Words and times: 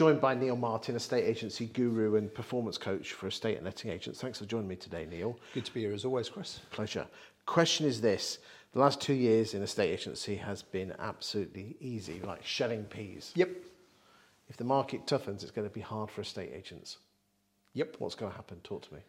Joined 0.00 0.18
by 0.18 0.34
Neil 0.34 0.56
Martin, 0.56 0.96
estate 0.96 1.26
agency 1.26 1.66
guru 1.66 2.16
and 2.16 2.32
performance 2.32 2.78
coach 2.78 3.12
for 3.12 3.26
estate 3.26 3.56
and 3.56 3.66
letting 3.66 3.90
agents. 3.90 4.18
Thanks 4.18 4.38
for 4.38 4.46
joining 4.46 4.66
me 4.66 4.76
today, 4.76 5.04
Neil. 5.04 5.38
Good 5.52 5.66
to 5.66 5.74
be 5.74 5.80
here 5.80 5.92
as 5.92 6.06
always, 6.06 6.30
Chris. 6.30 6.60
Pleasure. 6.70 7.06
Question 7.44 7.84
is 7.84 8.00
this 8.00 8.38
the 8.72 8.78
last 8.78 9.02
two 9.02 9.12
years 9.12 9.52
in 9.52 9.60
estate 9.60 9.90
agency 9.90 10.36
has 10.36 10.62
been 10.62 10.94
absolutely 11.00 11.76
easy, 11.80 12.18
like 12.24 12.42
shelling 12.46 12.84
peas. 12.84 13.32
Yep. 13.34 13.50
If 14.48 14.56
the 14.56 14.64
market 14.64 15.04
toughens, 15.04 15.42
it's 15.42 15.50
going 15.50 15.68
to 15.68 15.74
be 15.74 15.82
hard 15.82 16.10
for 16.10 16.22
estate 16.22 16.52
agents. 16.54 16.96
Yep. 17.74 17.96
What's 17.98 18.14
going 18.14 18.32
to 18.32 18.36
happen? 18.36 18.56
Talk 18.64 18.88
to 18.88 18.94
me. 18.94 19.00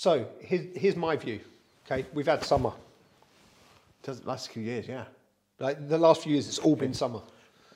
So 0.00 0.26
here's, 0.40 0.74
here's 0.74 0.96
my 0.96 1.14
view. 1.14 1.40
Okay, 1.84 2.06
we've 2.14 2.24
had 2.24 2.42
summer. 2.42 2.72
Does 4.02 4.24
last 4.24 4.50
few 4.50 4.62
years, 4.62 4.88
yeah. 4.88 5.04
Like 5.58 5.90
the 5.90 5.98
last 5.98 6.22
few 6.22 6.32
years, 6.32 6.48
it's 6.48 6.58
all 6.58 6.74
been 6.74 6.94
summer. 6.94 7.20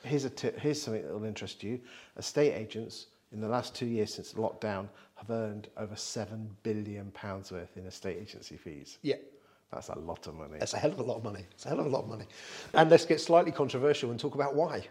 Here's 0.01 0.25
a 0.25 0.31
tip. 0.31 0.57
Here's 0.59 0.81
something 0.81 1.03
that 1.03 1.13
will 1.13 1.23
interest 1.23 1.61
you. 1.61 1.79
Estate 2.17 2.53
agents 2.53 3.05
in 3.31 3.41
the 3.41 3.47
last 3.47 3.75
two 3.75 3.85
years 3.85 4.11
since 4.11 4.33
lockdown 4.33 4.87
have 5.17 5.29
earned 5.29 5.67
over 5.77 5.95
seven 5.95 6.49
billion 6.63 7.11
pounds 7.11 7.51
worth 7.51 7.77
in 7.77 7.85
estate 7.85 8.17
agency 8.19 8.57
fees. 8.57 8.97
Yeah, 9.03 9.17
That's 9.71 9.89
a 9.89 9.99
lot 9.99 10.25
of 10.25 10.33
money. 10.33 10.57
that's 10.57 10.73
a 10.73 10.79
hell 10.79 10.93
of 10.93 10.97
a 10.97 11.03
lot 11.03 11.17
of 11.17 11.23
money. 11.23 11.45
It's 11.51 11.67
a 11.67 11.69
hell 11.69 11.79
of 11.79 11.85
a 11.85 11.89
lot 11.89 12.05
of 12.05 12.09
money. 12.09 12.25
And 12.73 12.89
let's 12.89 13.05
get 13.05 13.21
slightly 13.21 13.51
controversial 13.51 14.09
and 14.09 14.19
talk 14.19 14.33
about 14.33 14.55
why. 14.55 14.87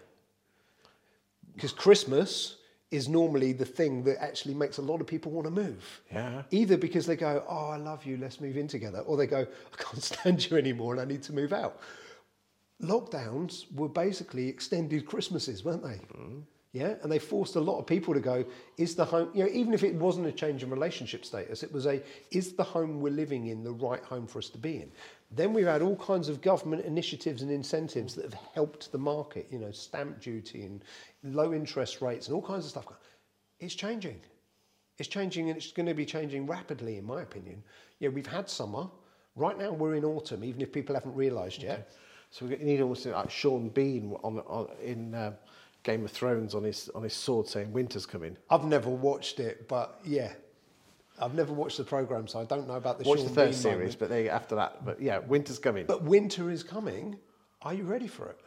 Because 1.56 1.72
Christmas 1.72 2.58
is 2.90 3.08
normally 3.08 3.52
the 3.52 3.64
thing 3.64 4.04
that 4.04 4.22
actually 4.22 4.54
makes 4.54 4.78
a 4.78 4.82
lot 4.82 5.00
of 5.00 5.06
people 5.06 5.32
want 5.32 5.46
to 5.46 5.50
move. 5.50 6.02
Yeah. 6.12 6.42
Either 6.50 6.76
because 6.76 7.06
they 7.06 7.16
go, 7.16 7.44
oh, 7.48 7.70
I 7.70 7.76
love 7.76 8.04
you, 8.04 8.16
let's 8.16 8.40
move 8.40 8.56
in 8.56 8.68
together, 8.68 9.00
or 9.00 9.16
they 9.16 9.26
go, 9.26 9.40
I 9.40 9.82
can't 9.82 10.02
stand 10.12 10.50
you 10.50 10.56
anymore 10.56 10.92
and 10.92 11.00
I 11.00 11.04
need 11.04 11.22
to 11.24 11.32
move 11.32 11.52
out. 11.52 11.80
Lockdowns 12.82 13.72
were 13.74 13.88
basically 13.88 14.48
extended 14.48 15.06
Christmases, 15.06 15.64
weren't 15.64 15.82
they? 15.82 16.00
Mm-hmm. 16.16 16.38
Yeah, 16.74 16.96
and 17.04 17.12
they 17.12 17.20
forced 17.20 17.54
a 17.54 17.60
lot 17.60 17.78
of 17.78 17.86
people 17.86 18.14
to 18.14 18.20
go, 18.20 18.44
is 18.78 18.96
the 18.96 19.04
home, 19.04 19.30
you 19.32 19.44
know, 19.44 19.50
even 19.52 19.72
if 19.74 19.84
it 19.84 19.94
wasn't 19.94 20.26
a 20.26 20.32
change 20.32 20.64
in 20.64 20.70
relationship 20.70 21.24
status, 21.24 21.62
it 21.62 21.72
was 21.72 21.86
a, 21.86 22.02
is 22.32 22.54
the 22.54 22.64
home 22.64 23.00
we're 23.00 23.12
living 23.12 23.46
in 23.46 23.62
the 23.62 23.70
right 23.70 24.02
home 24.02 24.26
for 24.26 24.40
us 24.40 24.48
to 24.50 24.58
be 24.58 24.78
in? 24.78 24.90
Then 25.30 25.52
we've 25.52 25.68
had 25.68 25.82
all 25.82 25.94
kinds 25.94 26.28
of 26.28 26.42
government 26.42 26.84
initiatives 26.84 27.42
and 27.42 27.50
incentives 27.52 28.16
that 28.16 28.24
have 28.24 28.34
helped 28.54 28.90
the 28.90 28.98
market, 28.98 29.46
you 29.52 29.60
know, 29.60 29.70
stamp 29.70 30.20
duty 30.20 30.62
and 30.62 30.82
low 31.22 31.54
interest 31.54 32.02
rates 32.02 32.26
and 32.26 32.34
all 32.34 32.42
kinds 32.42 32.64
of 32.64 32.72
stuff. 32.72 32.86
It's 33.60 33.76
changing. 33.76 34.20
It's 34.98 35.08
changing 35.08 35.50
and 35.50 35.56
it's 35.56 35.70
going 35.70 35.86
to 35.86 35.94
be 35.94 36.04
changing 36.04 36.44
rapidly, 36.44 36.98
in 36.98 37.04
my 37.04 37.22
opinion. 37.22 37.62
Yeah, 38.00 38.08
we've 38.08 38.26
had 38.26 38.50
summer. 38.50 38.88
Right 39.36 39.56
now 39.56 39.70
we're 39.70 39.94
in 39.94 40.04
autumn, 40.04 40.42
even 40.42 40.60
if 40.60 40.72
people 40.72 40.96
haven't 40.96 41.14
realised 41.14 41.62
yet. 41.62 41.92
So 42.30 42.46
we 42.46 42.56
need 42.56 42.80
almost 42.80 43.06
like 43.06 43.30
Sean 43.30 43.68
Bean 43.68 44.16
on, 44.24 44.40
on 44.40 44.66
in 44.82 45.14
uh, 45.14 45.34
Game 45.84 46.04
of 46.04 46.10
Thrones 46.10 46.54
on 46.54 46.64
his 46.64 46.90
on 46.94 47.02
his 47.02 47.14
sword 47.14 47.46
saying 47.46 47.72
winter's 47.72 48.06
coming. 48.06 48.36
I've 48.50 48.64
never 48.64 48.90
watched 48.90 49.38
it, 49.38 49.68
but 49.68 50.00
yeah, 50.04 50.32
I've 51.20 51.34
never 51.34 51.52
watched 51.52 51.76
the 51.76 51.84
program, 51.84 52.26
so 52.26 52.40
I 52.40 52.44
don't 52.44 52.66
know 52.66 52.74
about 52.74 52.98
the 52.98 53.08
Watch 53.08 53.18
Sean 53.18 53.28
the 53.28 53.34
third 53.34 53.50
Bean 53.50 53.54
series, 53.54 53.78
moment. 53.78 53.98
but 54.00 54.08
they 54.08 54.28
after 54.28 54.56
that. 54.56 54.84
But 54.84 55.00
yeah, 55.00 55.18
winter's 55.18 55.58
coming. 55.58 55.86
But 55.86 56.02
winter 56.02 56.50
is 56.50 56.62
coming. 56.62 57.18
Are 57.62 57.74
you 57.74 57.84
ready 57.84 58.08
for 58.08 58.28
it? 58.28 58.38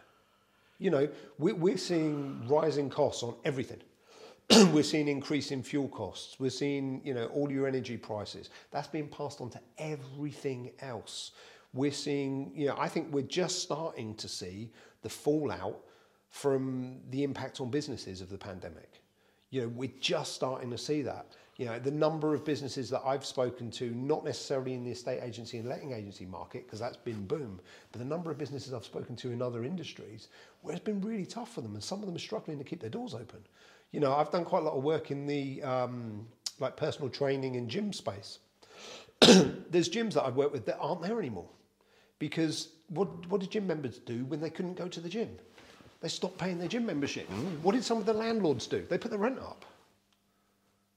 You 0.80 0.92
know, 0.92 1.08
we, 1.40 1.54
we're 1.54 1.78
seeing 1.78 2.48
rising 2.48 2.90
costs 2.90 3.24
on 3.24 3.36
everything. 3.46 3.82
we're 4.72 4.84
seeing 4.84 5.08
increase 5.08 5.52
in 5.52 5.64
fuel 5.64 5.88
costs. 5.90 6.40
We're 6.40 6.50
seeing, 6.52 7.02
you 7.04 7.14
know, 7.14 7.26
all 7.28 7.52
your 7.52 7.68
energy 7.68 7.98
prices. 7.98 8.50
That's 8.72 8.88
being 8.88 9.08
passed 9.08 9.42
on 9.42 9.50
to 9.52 9.60
everything 9.78 10.72
else. 10.80 11.32
We're 11.74 11.92
seeing, 11.92 12.52
you 12.56 12.68
know, 12.68 12.76
I 12.78 12.88
think 12.88 13.12
we're 13.12 13.24
just 13.24 13.62
starting 13.62 14.16
to 14.16 14.28
see 14.28 14.72
the 15.02 15.10
fallout 15.10 15.80
from 16.30 17.00
the 17.10 17.24
impact 17.24 17.62
on 17.62 17.70
businesses 17.70 18.22
of 18.22 18.30
the 18.30 18.38
pandemic. 18.38 19.02
You 19.50 19.62
know, 19.62 19.68
we're 19.70 19.92
just 20.00 20.34
starting 20.34 20.70
to 20.72 20.78
see 20.78 21.02
that. 21.04 21.28
You 21.58 21.66
know, 21.66 21.80
the 21.80 21.92
number 21.92 22.36
of 22.36 22.46
businesses 22.46 22.90
that 22.92 23.02
I've 23.04 23.26
spoken 23.26 23.72
to, 23.72 23.90
not 23.96 24.24
necessarily 24.24 24.76
in 24.76 24.84
the 24.84 24.92
estate 24.92 25.22
agency 25.24 25.58
and 25.58 25.68
letting 25.68 25.92
agency 25.92 26.26
market, 26.26 26.66
because 26.66 26.80
that's 26.80 26.98
been 26.98 27.26
boom, 27.26 27.60
but 27.92 28.00
the 28.00 28.06
number 28.06 28.30
of 28.30 28.38
businesses 28.38 28.74
I've 28.74 28.86
spoken 28.86 29.16
to 29.18 29.32
in 29.32 29.42
other 29.42 29.64
industries 29.64 30.28
where 30.62 30.76
it's 30.76 30.84
been 30.84 31.02
really 31.02 31.26
tough 31.26 31.52
for 31.54 31.62
them, 31.62 31.74
and 31.74 31.84
some 31.84 32.00
of 32.00 32.06
them 32.06 32.16
are 32.16 32.20
struggling 32.20 32.60
to 32.60 32.64
keep 32.64 32.80
their 32.80 32.92
doors 32.92 33.16
open. 33.16 33.40
You 33.92 34.02
know, 34.02 34.14
I've 34.14 34.30
done 34.30 34.46
quite 34.46 34.60
a 34.60 34.66
lot 34.66 34.76
of 34.76 34.84
work 34.84 35.10
in 35.10 35.26
the 35.26 35.64
um, 35.64 36.28
like 36.60 36.78
personal 36.78 37.10
training 37.10 37.56
and 37.56 37.68
gym 37.70 37.92
space. 37.92 38.40
There's 39.22 39.90
gyms 39.90 40.14
that 40.14 40.26
I've 40.26 40.36
worked 40.36 40.54
with 40.54 40.66
that 40.68 40.78
aren't 40.80 41.02
there 41.02 41.18
anymore 41.18 41.50
because 42.20 42.70
what 42.90 43.28
what 43.30 43.42
did 43.42 43.52
gym 43.52 43.66
members 43.66 43.98
do 44.00 44.26
when 44.26 44.42
they 44.42 44.50
couldn't 44.50 44.76
go 44.76 44.88
to 44.88 45.00
the 45.00 45.10
gym? 45.10 45.30
They 46.02 46.08
stopped 46.08 46.38
paying 46.38 46.60
their 46.60 46.68
gym 46.68 46.86
membership. 46.86 47.28
What 47.64 47.74
did 47.74 47.84
some 47.84 47.98
of 47.98 48.06
the 48.06 48.14
landlords 48.14 48.68
do? 48.68 48.86
They 48.88 48.98
put 48.98 49.12
the 49.12 49.18
rent 49.18 49.40
up. 49.40 49.66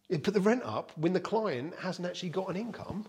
They 0.09 0.19
put 0.19 0.35
the 0.35 0.41
rent 0.41 0.63
up 0.65 0.93
when 0.97 1.13
the 1.13 1.21
client 1.21 1.75
hasn't 1.81 2.07
actually 2.07 2.31
got 2.31 2.51
an 2.51 2.57
income. 2.57 3.07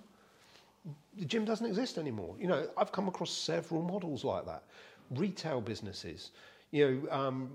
The 1.18 1.26
gym 1.26 1.46
doesn't 1.46 1.66
exist 1.66 1.98
anymore. 1.98 2.36
You 2.40 2.48
know, 2.48 2.68
I've 2.78 2.92
come 2.92 3.08
across 3.08 3.32
several 3.32 3.82
models 3.82 4.24
like 4.24 4.46
that. 4.46 4.64
Retail 5.12 5.60
businesses, 5.60 6.32
you 6.72 7.04
know, 7.10 7.12
um, 7.12 7.50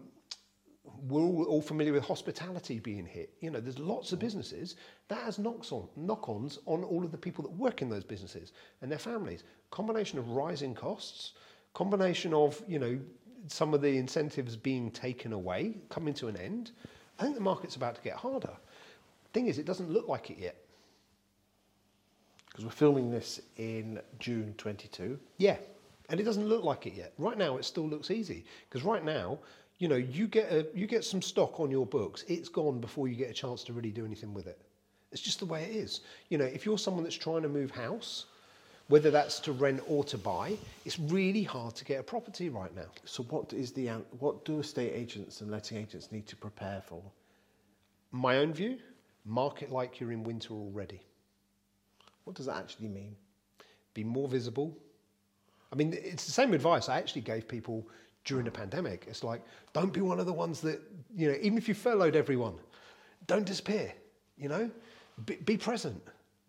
we're 1.09 1.23
all, 1.23 1.45
all 1.45 1.63
familiar 1.63 1.93
with 1.93 2.05
hospitality 2.05 2.79
being 2.79 3.07
hit. 3.07 3.33
You 3.41 3.51
know, 3.51 3.61
there's 3.61 3.79
lots 3.79 4.13
of 4.13 4.19
businesses 4.19 4.77
that 5.09 5.19
has 5.19 5.39
knocks 5.39 5.73
on, 5.73 5.89
knock-ons 5.97 6.59
on 6.67 6.85
all 6.85 7.05
of 7.05 7.11
the 7.11 7.19
people 7.19 7.43
that 7.45 7.53
work 7.53 7.83
in 7.83 7.89
those 7.89 8.05
businesses 8.05 8.53
and 8.83 8.91
their 8.91 8.99
families. 8.99 9.43
Combination 9.71 10.19
of 10.19 10.31
rising 10.31 10.75
costs, 10.75 11.33
combination 11.75 12.33
of 12.33 12.63
you 12.69 12.79
know 12.79 12.99
some 13.49 13.75
of 13.75 13.83
the 13.83 13.97
incentives 13.97 14.57
being 14.57 14.91
taken 14.91 15.33
away, 15.33 15.77
coming 15.89 16.15
to 16.15 16.29
an 16.29 16.37
end. 16.37 16.73
I 17.19 17.23
think 17.23 17.35
the 17.35 17.41
market's 17.41 17.77
about 17.77 17.95
to 17.97 18.03
get 18.03 18.15
harder. 18.15 18.53
Thing 19.33 19.47
is, 19.47 19.59
it 19.59 19.67
doesn't 19.67 19.91
look 19.91 20.09
like 20.09 20.31
it 20.31 20.39
yet. 20.39 20.57
Because 22.49 22.65
we're 22.65 22.71
filming 22.71 23.11
this 23.11 23.41
in 23.59 24.01
June 24.19 24.55
22. 24.57 25.19
Yeah, 25.37 25.57
and 26.09 26.21
it 26.21 26.23
doesn't 26.23 26.47
look 26.47 26.65
like 26.65 26.87
it 26.87 26.95
yet. 26.95 27.13
Right 27.19 27.37
now, 27.37 27.57
it 27.57 27.65
still 27.65 27.89
looks 27.89 28.11
easy 28.11 28.45
because 28.69 28.83
right 28.85 29.05
now, 29.05 29.39
you 29.79 29.89
know, 29.89 29.97
you 29.97 30.27
get 30.27 30.51
a, 30.51 30.67
you 30.75 30.87
get 30.87 31.05
some 31.05 31.21
stock 31.21 31.61
on 31.61 31.71
your 31.71 31.85
books, 31.85 32.25
it's 32.29 32.49
gone 32.49 32.81
before 32.81 33.09
you 33.09 33.15
get 33.15 33.31
a 33.31 33.35
chance 33.35 33.63
to 33.65 33.73
really 33.73 33.91
do 33.91 34.07
anything 34.07 34.33
with 34.33 34.47
it. 34.47 34.59
It's 35.13 35.21
just 35.21 35.39
the 35.39 35.47
way 35.47 35.65
it 35.65 35.77
is. 35.77 36.01
You 36.29 36.39
know, 36.39 36.45
if 36.45 36.65
you're 36.65 36.79
someone 36.79 37.03
that's 37.03 37.17
trying 37.17 37.43
to 37.43 37.49
move 37.49 37.71
house, 37.71 38.27
whether 38.89 39.11
that's 39.11 39.41
to 39.41 39.53
rent 39.53 39.83
or 39.89 40.05
to 40.05 40.19
buy, 40.19 40.57
it's 40.85 40.99
really 40.99 41.43
hard 41.43 41.75
to 41.77 41.85
get 41.85 42.01
a 42.01 42.03
property 42.03 42.49
right 42.49 42.75
now. 42.75 42.87
So 43.05 43.25
what 43.25 43.53
is 43.53 43.73
the 43.73 43.89
what 44.19 44.45
do 44.45 44.61
estate 44.61 44.93
agents 44.95 45.41
and 45.41 45.51
letting 45.51 45.79
agents 45.79 46.13
need 46.13 46.27
to 46.29 46.37
prepare 46.37 46.83
for? 46.87 47.03
My 48.13 48.39
own 48.39 48.53
view: 48.53 48.79
market 49.25 49.73
like 49.73 50.01
you're 50.01 50.13
in 50.13 50.23
winter 50.23 50.55
already. 50.55 51.01
What 52.25 52.37
does 52.37 52.47
that 52.47 52.57
actually 52.57 52.89
mean? 52.89 53.15
Be 53.95 54.05
more 54.05 54.29
visible. 54.29 54.77
I 55.73 55.77
mean, 55.77 55.93
it's 55.93 56.27
the 56.27 56.33
same 56.33 56.55
advice 56.55 56.89
I 56.89 56.99
actually 56.99 57.23
gave 57.23 57.49
people 57.49 57.87
during 58.25 58.45
the 58.45 58.51
pandemic. 58.51 59.07
It's 59.09 59.25
like, 59.25 59.43
don't 59.73 59.93
be 59.93 60.01
one 60.01 60.21
of 60.21 60.27
the 60.27 60.33
ones 60.33 60.61
that, 60.61 60.81
you 61.17 61.29
know, 61.29 61.37
even 61.41 61.59
if 61.59 61.69
you 61.69 61.75
furloughed 61.75 62.17
everyone, 62.17 62.55
don't 63.27 63.45
disappear, 63.45 63.93
you 64.37 64.49
know? 64.49 64.71
Be, 65.25 65.37
be 65.37 65.57
present, 65.57 66.03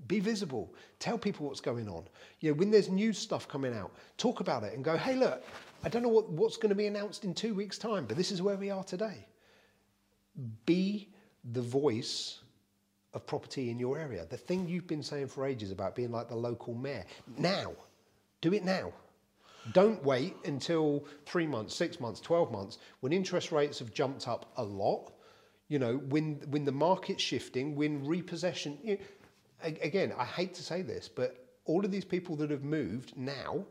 be 0.05 0.19
visible, 0.19 0.73
tell 0.99 1.17
people 1.17 1.47
what's 1.47 1.59
going 1.59 1.89
on. 1.89 2.03
You 2.39 2.51
know, 2.51 2.57
when 2.57 2.69
there's 2.69 2.89
new 2.89 3.13
stuff 3.13 3.47
coming 3.47 3.73
out, 3.73 3.91
talk 4.17 4.39
about 4.39 4.63
it 4.63 4.73
and 4.73 4.83
go, 4.83 4.95
hey, 4.95 5.15
look, 5.15 5.43
I 5.83 5.89
don't 5.89 6.03
know 6.03 6.09
what, 6.09 6.29
what's 6.29 6.57
going 6.57 6.69
to 6.69 6.75
be 6.75 6.87
announced 6.87 7.23
in 7.25 7.33
two 7.33 7.55
weeks' 7.55 7.77
time, 7.77 8.05
but 8.05 8.15
this 8.15 8.31
is 8.31 8.41
where 8.41 8.57
we 8.57 8.69
are 8.69 8.83
today. 8.83 9.25
Be 10.65 11.09
the 11.51 11.61
voice 11.61 12.41
of 13.13 13.25
property 13.25 13.71
in 13.71 13.79
your 13.79 13.97
area. 13.97 14.25
The 14.29 14.37
thing 14.37 14.67
you've 14.67 14.87
been 14.87 15.01
saying 15.01 15.27
for 15.27 15.45
ages 15.45 15.71
about 15.71 15.95
being 15.95 16.11
like 16.11 16.29
the 16.29 16.35
local 16.35 16.75
mayor. 16.75 17.05
Now, 17.37 17.73
do 18.41 18.53
it 18.53 18.63
now. 18.63 18.93
Don't 19.73 20.01
wait 20.03 20.35
until 20.45 21.05
three 21.25 21.47
months, 21.47 21.75
six 21.75 21.99
months, 21.99 22.21
12 22.21 22.51
months 22.51 22.77
when 23.01 23.11
interest 23.11 23.51
rates 23.51 23.79
have 23.79 23.93
jumped 23.93 24.27
up 24.27 24.51
a 24.57 24.63
lot. 24.63 25.11
You 25.67 25.79
know, 25.79 25.97
when, 25.97 26.35
when 26.49 26.63
the 26.63 26.71
market's 26.71 27.21
shifting, 27.21 27.75
when 27.75 28.05
repossession. 28.05 28.77
You 28.83 28.93
a- 28.93 28.99
again, 29.63 30.13
I 30.17 30.25
hate 30.25 30.53
to 30.55 30.63
say 30.63 30.81
this, 30.81 31.07
but 31.07 31.45
all 31.65 31.83
of 31.83 31.91
these 31.91 32.05
people 32.05 32.35
that 32.37 32.49
have 32.51 32.63
moved 32.63 33.15
now 33.17 33.65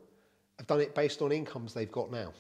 have 0.58 0.66
done 0.66 0.80
it 0.80 0.94
based 0.94 1.22
on 1.22 1.32
incomes 1.32 1.74
they've 1.74 1.90
got 1.92 2.10
now. 2.10 2.32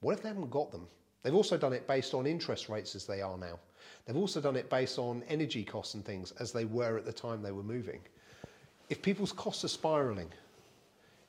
What 0.00 0.12
if 0.12 0.22
they 0.22 0.28
haven't 0.28 0.50
got 0.50 0.70
them? 0.70 0.86
They've 1.22 1.34
also 1.34 1.56
done 1.56 1.72
it 1.72 1.86
based 1.86 2.14
on 2.14 2.26
interest 2.26 2.68
rates 2.68 2.94
as 2.94 3.06
they 3.06 3.20
are 3.20 3.36
now. 3.36 3.58
They've 4.04 4.16
also 4.16 4.40
done 4.40 4.56
it 4.56 4.70
based 4.70 4.98
on 4.98 5.24
energy 5.28 5.64
costs 5.64 5.94
and 5.94 6.04
things 6.04 6.32
as 6.38 6.52
they 6.52 6.64
were 6.64 6.96
at 6.96 7.04
the 7.04 7.12
time 7.12 7.42
they 7.42 7.52
were 7.52 7.62
moving. 7.62 8.00
If 8.88 9.02
people's 9.02 9.32
costs 9.32 9.64
are 9.64 9.68
spiraling, 9.68 10.30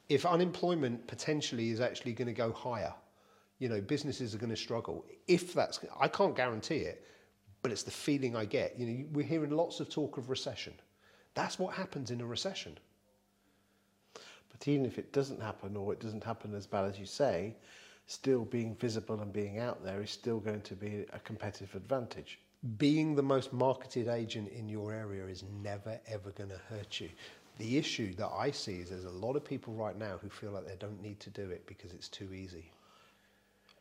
if 0.10 0.26
unemployment 0.26 1.06
potentially 1.08 1.72
is 1.72 1.82
actually 1.82 2.14
going 2.14 2.28
to 2.28 2.34
go 2.34 2.52
higher, 2.52 2.94
you 3.60 3.70
know, 3.70 3.82
businesses 3.82 4.36
are 4.36 4.38
going 4.38 4.52
to 4.52 4.56
struggle. 4.56 5.04
If 5.28 5.54
that's, 5.54 5.80
I 6.00 6.08
can't 6.08 6.36
guarantee 6.36 6.78
it, 6.78 7.04
but 7.64 7.72
it's 7.72 7.84
the 7.84 7.92
feeling 7.92 8.36
I 8.36 8.46
get. 8.46 8.78
You 8.78 8.86
know, 8.86 9.06
we're 9.14 9.26
hearing 9.26 9.50
lots 9.50 9.80
of 9.80 9.90
talk 9.90 10.18
of 10.18 10.30
recession. 10.30 10.74
That's 11.38 11.60
what 11.60 11.76
happens 11.76 12.10
in 12.10 12.20
a 12.20 12.26
recession. 12.26 12.80
But 14.52 14.68
even 14.68 14.88
if 14.88 14.98
it 14.98 15.14
doesn't 15.14 15.40
happen 15.40 15.78
or 15.78 15.94
it 15.94 16.00
doesn't 16.00 16.24
happen 16.24 16.56
as 16.56 16.66
bad 16.66 16.86
as 16.86 16.98
you 16.98 17.06
say, 17.06 17.56
still 18.08 18.44
being 18.44 18.74
visible 18.76 19.22
and 19.22 19.32
being 19.32 19.60
out 19.60 19.84
there 19.84 20.02
is 20.02 20.10
still 20.10 20.40
going 20.40 20.62
to 20.62 20.76
be 20.76 21.06
a 21.14 21.20
competitive 21.20 21.76
advantage. 21.76 22.40
being 22.78 23.16
the 23.16 23.22
most 23.22 23.54
marketed 23.54 24.08
agent 24.08 24.50
in 24.50 24.68
your 24.68 24.92
area 24.92 25.26
is 25.28 25.44
never 25.64 26.00
ever 26.08 26.32
going 26.32 26.50
to 26.50 26.62
hurt 26.70 27.00
you. 27.00 27.10
The 27.60 27.78
issue 27.78 28.14
that 28.16 28.32
I 28.36 28.52
see 28.52 28.78
is 28.82 28.90
there's 28.90 29.06
a 29.06 29.10
lot 29.10 29.36
of 29.36 29.46
people 29.46 29.74
right 29.74 29.98
now 29.98 30.18
who 30.22 30.30
feel 30.30 30.52
like 30.52 30.66
they 30.68 30.76
don't 30.80 31.02
need 31.02 31.20
to 31.22 31.30
do 31.30 31.50
it 31.52 31.66
because 31.68 31.92
it's 31.94 32.10
too 32.10 32.34
easy. 32.34 32.72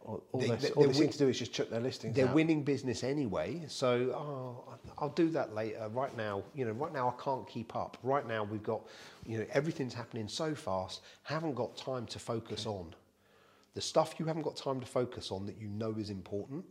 All, 0.04 0.22
all 0.32 0.40
They- 0.40 0.50
they, 0.50 0.70
all 0.70 0.86
they 0.86 0.92
seem 0.92 1.08
to 1.08 1.18
do 1.18 1.28
is 1.28 1.38
just 1.38 1.52
chuck 1.52 1.68
their 1.68 1.80
listings 1.80 2.14
They're 2.14 2.28
out. 2.28 2.34
winning 2.34 2.62
business 2.62 3.02
anyway, 3.02 3.64
so 3.68 4.12
oh, 4.14 4.74
I'll 4.98 5.08
do 5.08 5.30
that 5.30 5.54
later. 5.54 5.88
Right 5.92 6.16
now, 6.16 6.44
you 6.54 6.64
know, 6.64 6.72
right 6.72 6.92
now 6.92 7.08
I 7.08 7.22
can't 7.22 7.46
keep 7.48 7.74
up. 7.74 7.96
Right 8.02 8.26
now 8.26 8.44
we've 8.44 8.62
got, 8.62 8.82
you 9.24 9.38
know, 9.38 9.46
everything's 9.52 9.94
happening 9.94 10.28
so 10.28 10.54
fast. 10.54 11.02
Haven't 11.24 11.54
got 11.54 11.76
time 11.76 12.06
to 12.06 12.18
focus 12.18 12.66
on 12.66 12.94
the 13.74 13.80
stuff 13.82 14.14
you 14.18 14.24
haven't 14.24 14.42
got 14.42 14.56
time 14.56 14.80
to 14.80 14.86
focus 14.86 15.30
on 15.30 15.44
that 15.46 15.58
you 15.60 15.68
know 15.68 15.94
is 15.98 16.08
important. 16.08 16.64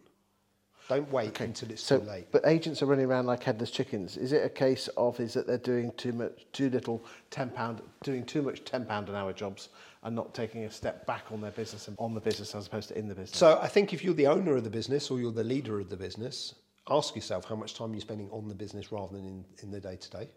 Don't 0.87 1.11
wait 1.11 1.39
until 1.39 1.71
it's 1.71 1.81
So, 1.81 1.99
too 1.99 2.05
late. 2.05 2.27
but 2.31 2.45
agents 2.45 2.81
are 2.83 2.85
running 2.85 3.05
around 3.05 3.25
like 3.25 3.43
headless 3.43 3.71
chickens. 3.71 4.17
Is 4.17 4.31
it 4.33 4.45
a 4.45 4.49
case 4.49 4.87
of 4.97 5.19
is 5.19 5.33
that 5.33 5.47
they're 5.47 5.57
doing 5.57 5.91
too 5.97 6.13
much, 6.13 6.45
too 6.53 6.69
little 6.69 7.03
ten 7.31 7.49
pound, 7.49 7.81
doing 8.03 8.23
too 8.23 8.41
much 8.43 8.63
ten 8.65 8.85
pound 8.85 9.09
an 9.09 9.15
hour 9.15 9.33
jobs, 9.33 9.69
and 10.03 10.15
not 10.15 10.35
taking 10.35 10.63
a 10.65 10.71
step 10.71 11.07
back 11.07 11.23
on 11.31 11.41
their 11.41 11.51
business 11.51 11.87
and 11.87 11.97
on 11.99 12.13
the 12.13 12.21
business 12.21 12.53
as 12.53 12.67
opposed 12.67 12.89
to 12.89 12.97
in 12.99 13.07
the 13.07 13.15
business? 13.15 13.37
So 13.37 13.59
I 13.59 13.67
think 13.67 13.93
if 13.93 14.03
you're 14.03 14.13
the 14.13 14.27
owner 14.27 14.55
of 14.55 14.63
the 14.63 14.69
business 14.69 15.09
or 15.09 15.19
you're 15.19 15.31
the 15.31 15.43
leader 15.43 15.79
of 15.79 15.89
the 15.89 15.97
business, 15.97 16.53
ask 16.87 17.15
yourself 17.15 17.45
how 17.45 17.55
much 17.55 17.73
time 17.73 17.91
you're 17.93 18.01
spending 18.01 18.29
on 18.29 18.47
the 18.47 18.53
business 18.53 18.91
rather 18.91 19.13
than 19.15 19.25
in, 19.25 19.45
in 19.63 19.71
the 19.71 19.79
day 19.79 19.95
to 19.95 20.09
day. 20.11 20.29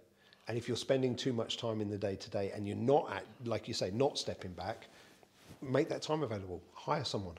And 0.49 0.57
if 0.57 0.67
you're 0.67 0.79
spending 0.79 1.15
too 1.15 1.35
much 1.35 1.59
time 1.59 1.83
in 1.83 1.91
the 1.91 1.99
day 1.99 2.17
to 2.17 2.31
day 2.31 2.53
and 2.55 2.67
you're 2.67 2.75
not 2.75 3.13
at, 3.13 3.25
like 3.45 3.69
you 3.69 3.75
say, 3.75 3.91
not 3.91 4.17
stepping 4.17 4.53
back, 4.53 4.87
make 5.61 5.91
that 5.91 6.01
time 6.01 6.23
available. 6.23 6.63
Hire 6.73 7.05
someone. 7.05 7.35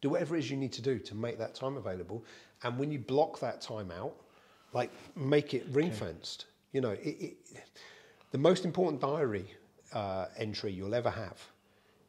Do 0.00 0.10
whatever 0.10 0.36
it 0.36 0.40
is 0.40 0.50
you 0.50 0.56
need 0.56 0.72
to 0.72 0.82
do 0.82 0.98
to 0.98 1.14
make 1.14 1.38
that 1.38 1.54
time 1.54 1.76
available. 1.76 2.24
And 2.62 2.78
when 2.78 2.90
you 2.90 2.98
block 2.98 3.40
that 3.40 3.60
time 3.60 3.90
out, 3.90 4.14
like 4.72 4.90
make 5.16 5.54
it 5.54 5.66
ring 5.70 5.90
fenced. 5.90 6.46
You 6.72 6.80
know, 6.80 6.90
it, 6.90 7.16
it, 7.20 7.36
the 8.30 8.38
most 8.38 8.64
important 8.64 9.00
diary 9.00 9.46
uh, 9.92 10.26
entry 10.36 10.72
you'll 10.72 10.94
ever 10.94 11.10
have 11.10 11.38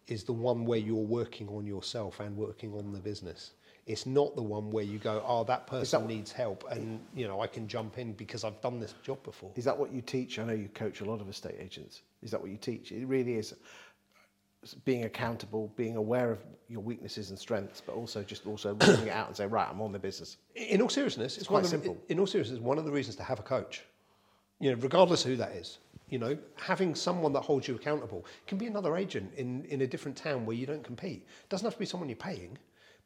is 0.08 0.24
the 0.24 0.34
one 0.34 0.66
where 0.66 0.80
you're 0.80 0.96
working 0.96 1.48
on 1.50 1.66
yourself 1.66 2.20
and 2.20 2.36
working 2.36 2.74
on 2.74 2.92
the 2.92 3.00
business. 3.00 3.52
It's 3.86 4.06
not 4.06 4.36
the 4.36 4.44
one 4.44 4.70
where 4.70 4.84
you 4.84 5.00
go, 5.00 5.24
oh, 5.26 5.44
that 5.46 5.66
person 5.66 6.06
needs 6.06 6.32
help, 6.32 6.64
and 6.70 7.00
you 7.16 7.28
know 7.28 7.42
I 7.42 7.48
can 7.48 7.68
jump 7.68 7.98
in 7.98 8.14
because 8.14 8.44
I've 8.44 8.62
done 8.62 8.80
this 8.80 8.94
job 9.02 9.24
before. 9.24 9.52
Is 9.56 9.66
that 9.66 9.76
what 9.76 9.92
you 9.92 10.02
teach? 10.02 10.38
I 10.38 10.44
know 10.44 10.54
you 10.54 10.68
coach 10.70 11.02
a 11.02 11.06
lot 11.06 11.22
of 11.22 11.30
estate 11.30 11.56
agents. 11.60 12.02
Is 12.22 12.30
that 12.30 12.40
what 12.40 12.52
you 12.52 12.58
teach? 12.58 12.92
It 12.92 13.08
really 13.08 13.36
is 13.36 13.56
being 14.86 15.06
accountable, 15.06 15.72
being 15.76 15.96
aware 15.96 16.32
of 16.32 16.40
your 16.68 16.82
weaknesses 16.82 17.30
and 17.30 17.40
strengths, 17.40 17.82
but 17.82 17.96
also 17.96 18.24
just 18.24 18.46
also 18.46 18.74
bringing 18.76 19.08
it 19.08 19.12
out 19.12 19.28
and 19.28 19.36
say, 19.36 19.46
right, 19.46 19.68
I'm 19.70 19.82
on 19.82 19.92
the 19.92 20.00
business. 20.00 20.38
In 20.56 20.82
all 20.82 20.90
seriousness, 20.90 21.38
it's, 21.38 21.48
quite 21.48 21.64
one 21.64 21.66
of 21.66 21.72
the- 21.72 21.78
simple. 21.78 21.98
In 22.10 22.20
all 22.20 22.28
seriousness, 22.28 22.60
one 22.60 22.78
of 22.78 22.86
the 22.86 22.92
reasons 22.92 23.16
to 23.18 23.24
have 23.24 23.40
a 23.40 23.44
coach, 23.44 23.84
you 24.60 24.72
know, 24.72 24.78
regardless 24.82 25.24
of 25.24 25.32
who 25.32 25.38
that 25.38 25.52
is, 25.52 25.80
you 26.10 26.20
know, 26.20 26.38
having 26.56 26.96
someone 26.96 27.32
that 27.34 27.42
holds 27.42 27.68
you 27.68 27.76
accountable 27.76 28.26
can 28.48 28.58
be 28.58 28.66
another 28.66 28.98
agent 28.98 29.32
in, 29.38 29.64
in 29.66 29.82
a 29.82 29.88
different 29.88 30.18
town 30.18 30.46
where 30.46 30.56
you 30.56 30.66
don't 30.66 30.84
compete. 30.84 31.26
It 31.44 31.50
doesn't 31.50 31.66
have 31.66 31.74
to 31.74 31.80
be 31.80 31.86
someone 31.86 32.10
you're 32.10 32.16
paying, 32.16 32.58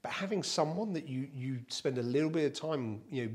but 0.02 0.12
having 0.12 0.42
someone 0.42 0.94
that 0.94 1.08
you 1.08 1.28
you 1.34 1.60
spend 1.68 1.98
a 1.98 2.04
little 2.04 2.30
bit 2.30 2.46
of 2.46 2.60
time, 2.60 3.02
you 3.12 3.26
know, 3.26 3.32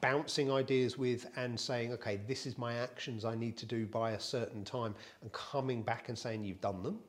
bouncing 0.00 0.50
ideas 0.50 0.96
with 0.96 1.26
and 1.36 1.58
saying, 1.58 1.92
okay, 1.92 2.20
this 2.28 2.46
is 2.46 2.56
my 2.56 2.74
actions 2.74 3.24
I 3.24 3.34
need 3.34 3.56
to 3.58 3.66
do 3.66 3.86
by 3.86 4.12
a 4.12 4.20
certain 4.20 4.64
time, 4.64 4.94
and 5.22 5.30
coming 5.32 5.82
back 5.82 6.08
and 6.08 6.18
saying 6.18 6.44
you've 6.44 6.60
done 6.60 6.82
them. 6.82 7.00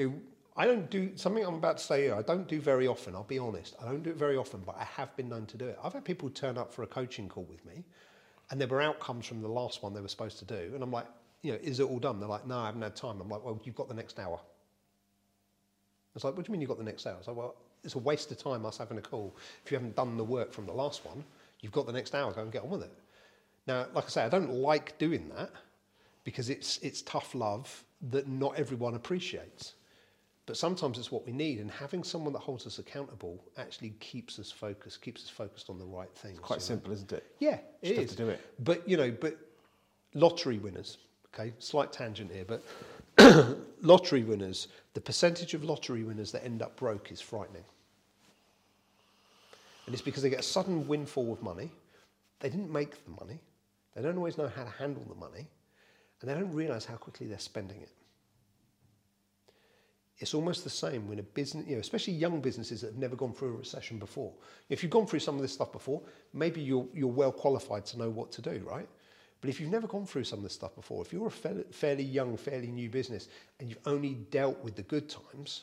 You 0.00 0.08
know, 0.08 0.14
I 0.56 0.64
don't 0.64 0.88
do 0.88 1.12
something 1.14 1.44
I'm 1.44 1.56
about 1.56 1.76
to 1.76 1.84
say 1.84 2.04
here. 2.04 2.14
I 2.14 2.22
don't 2.22 2.48
do 2.48 2.58
very 2.58 2.86
often. 2.86 3.14
I'll 3.14 3.22
be 3.24 3.38
honest. 3.38 3.76
I 3.82 3.84
don't 3.84 4.02
do 4.02 4.08
it 4.08 4.16
very 4.16 4.38
often, 4.38 4.62
but 4.64 4.74
I 4.78 4.84
have 4.84 5.14
been 5.14 5.28
known 5.28 5.44
to 5.44 5.58
do 5.58 5.66
it. 5.66 5.78
I've 5.84 5.92
had 5.92 6.06
people 6.06 6.30
turn 6.30 6.56
up 6.56 6.72
for 6.72 6.84
a 6.84 6.86
coaching 6.86 7.28
call 7.28 7.44
with 7.44 7.62
me, 7.66 7.84
and 8.50 8.58
there 8.58 8.66
were 8.66 8.80
outcomes 8.80 9.26
from 9.26 9.42
the 9.42 9.48
last 9.48 9.82
one 9.82 9.92
they 9.92 10.00
were 10.00 10.08
supposed 10.08 10.38
to 10.38 10.46
do, 10.46 10.72
and 10.74 10.82
I'm 10.82 10.90
like, 10.90 11.04
you 11.42 11.52
know, 11.52 11.58
is 11.62 11.80
it 11.80 11.82
all 11.82 11.98
done? 11.98 12.18
They're 12.18 12.30
like, 12.30 12.46
no, 12.46 12.56
I 12.56 12.66
haven't 12.66 12.80
had 12.80 12.96
time. 12.96 13.20
I'm 13.20 13.28
like, 13.28 13.44
well, 13.44 13.60
you've 13.62 13.74
got 13.74 13.88
the 13.88 13.94
next 13.94 14.18
hour. 14.18 14.40
It's 16.14 16.24
like, 16.24 16.34
what 16.34 16.46
do 16.46 16.50
you 16.50 16.52
mean 16.52 16.62
you've 16.62 16.70
got 16.70 16.78
the 16.78 16.84
next 16.84 17.06
hour? 17.06 17.16
It's 17.18 17.28
like, 17.28 17.36
well, 17.36 17.56
it's 17.84 17.94
a 17.94 17.98
waste 17.98 18.30
of 18.30 18.38
time 18.38 18.64
us 18.64 18.78
having 18.78 18.96
a 18.96 19.02
call. 19.02 19.36
If 19.66 19.70
you 19.70 19.76
haven't 19.76 19.96
done 19.96 20.16
the 20.16 20.24
work 20.24 20.50
from 20.54 20.64
the 20.64 20.72
last 20.72 21.04
one, 21.04 21.22
you've 21.60 21.72
got 21.72 21.86
the 21.86 21.92
next 21.92 22.14
hour. 22.14 22.32
Go 22.32 22.40
and 22.40 22.50
get 22.50 22.62
on 22.62 22.70
with 22.70 22.82
it. 22.84 22.92
Now, 23.66 23.86
like 23.94 24.06
I 24.06 24.08
say, 24.08 24.24
I 24.24 24.30
don't 24.30 24.50
like 24.50 24.96
doing 24.96 25.30
that 25.36 25.50
because 26.24 26.48
it's 26.48 26.78
it's 26.78 27.02
tough 27.02 27.34
love 27.34 27.84
that 28.10 28.26
not 28.26 28.58
everyone 28.58 28.94
appreciates. 28.94 29.74
But 30.50 30.56
sometimes 30.56 30.98
it's 30.98 31.12
what 31.12 31.24
we 31.24 31.30
need, 31.30 31.60
and 31.60 31.70
having 31.70 32.02
someone 32.02 32.32
that 32.32 32.40
holds 32.40 32.66
us 32.66 32.80
accountable 32.80 33.40
actually 33.56 33.90
keeps 34.00 34.36
us 34.40 34.50
focused, 34.50 35.00
keeps 35.00 35.22
us 35.22 35.28
focused 35.30 35.70
on 35.70 35.78
the 35.78 35.84
right 35.84 36.12
things. 36.12 36.38
It's 36.38 36.44
quite 36.44 36.56
you 36.56 36.62
know? 36.62 36.64
simple, 36.64 36.92
isn't 36.92 37.12
it? 37.12 37.24
Yeah, 37.38 37.60
it 37.82 37.96
have 37.96 38.08
to 38.08 38.16
do 38.16 38.28
it. 38.30 38.40
But 38.58 38.88
you 38.88 38.96
know, 38.96 39.12
but 39.12 39.38
lottery 40.12 40.58
winners. 40.58 40.98
Okay, 41.32 41.52
slight 41.60 41.92
tangent 41.92 42.32
here, 42.32 42.44
but 42.44 42.64
lottery 43.80 44.24
winners. 44.24 44.66
The 44.94 45.00
percentage 45.00 45.54
of 45.54 45.62
lottery 45.62 46.02
winners 46.02 46.32
that 46.32 46.44
end 46.44 46.62
up 46.62 46.74
broke 46.74 47.12
is 47.12 47.20
frightening, 47.20 47.62
and 49.86 49.94
it's 49.94 50.02
because 50.02 50.24
they 50.24 50.30
get 50.30 50.40
a 50.40 50.42
sudden 50.42 50.88
windfall 50.88 51.32
of 51.32 51.44
money. 51.44 51.70
They 52.40 52.48
didn't 52.48 52.72
make 52.72 53.04
the 53.04 53.12
money. 53.24 53.38
They 53.94 54.02
don't 54.02 54.16
always 54.16 54.36
know 54.36 54.48
how 54.48 54.64
to 54.64 54.70
handle 54.70 55.04
the 55.08 55.14
money, 55.14 55.46
and 56.20 56.28
they 56.28 56.34
don't 56.34 56.52
realise 56.52 56.86
how 56.86 56.96
quickly 56.96 57.28
they're 57.28 57.38
spending 57.38 57.82
it. 57.82 57.90
It's 60.20 60.34
almost 60.34 60.64
the 60.64 60.70
same 60.70 61.08
when 61.08 61.18
a 61.18 61.22
business, 61.22 61.66
you 61.66 61.74
know, 61.74 61.80
especially 61.80 62.12
young 62.12 62.40
businesses 62.40 62.82
that 62.82 62.88
have 62.88 62.98
never 62.98 63.16
gone 63.16 63.32
through 63.32 63.54
a 63.54 63.56
recession 63.56 63.98
before. 63.98 64.32
If 64.68 64.82
you've 64.82 64.92
gone 64.92 65.06
through 65.06 65.20
some 65.20 65.34
of 65.34 65.40
this 65.40 65.52
stuff 65.52 65.72
before, 65.72 66.02
maybe 66.34 66.60
you're, 66.60 66.86
you're 66.92 67.08
well 67.08 67.32
qualified 67.32 67.86
to 67.86 67.98
know 67.98 68.10
what 68.10 68.30
to 68.32 68.42
do, 68.42 68.62
right? 68.70 68.86
But 69.40 69.48
if 69.48 69.58
you've 69.58 69.70
never 69.70 69.86
gone 69.86 70.04
through 70.04 70.24
some 70.24 70.40
of 70.40 70.42
this 70.42 70.52
stuff 70.52 70.74
before, 70.74 71.02
if 71.02 71.10
you're 71.10 71.26
a 71.26 71.30
fairly, 71.30 71.64
fairly 71.70 72.02
young, 72.02 72.36
fairly 72.36 72.66
new 72.66 72.90
business 72.90 73.28
and 73.58 73.70
you've 73.70 73.78
only 73.86 74.14
dealt 74.30 74.62
with 74.62 74.76
the 74.76 74.82
good 74.82 75.08
times, 75.08 75.62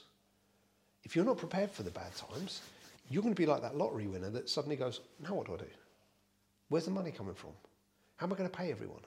if 1.04 1.16
you're 1.16 1.24
not 1.24 1.38
prepared 1.38 1.70
for 1.70 1.84
the 1.84 1.92
bad 1.92 2.16
times, 2.16 2.62
you're 3.12 3.22
going 3.22 3.36
to 3.36 3.40
be 3.40 3.46
like 3.46 3.62
that 3.62 3.78
lottery 3.78 4.08
winner 4.08 4.32
that 4.32 4.50
suddenly 4.50 4.76
goes, 4.76 5.02
now 5.24 5.36
what 5.36 5.46
do 5.46 5.54
I 5.54 5.58
do? 5.58 5.66
Where's 6.70 6.86
the 6.86 6.92
money 6.92 7.12
coming 7.12 7.36
from? 7.36 7.52
How 8.16 8.26
am 8.26 8.34
I 8.34 8.36
going 8.36 8.50
to 8.50 8.58
pay 8.58 8.72
everyone? 8.72 9.04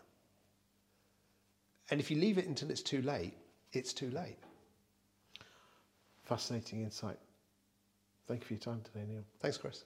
And 1.91 1.99
if 1.99 2.09
you 2.09 2.19
leave 2.19 2.39
it 2.39 2.47
until 2.47 2.71
it's 2.71 2.83
too 2.83 3.03
late, 3.03 3.35
it's 3.73 3.93
too 3.93 4.11
late. 4.11 4.39
Fascinating 6.31 6.85
insight. 6.85 7.19
Thank 8.29 8.43
you 8.43 8.47
for 8.47 8.53
your 8.53 8.61
time 8.61 8.83
today, 8.85 9.05
Neil. 9.05 9.25
Thanks, 9.41 9.59
Chris. 9.59 9.85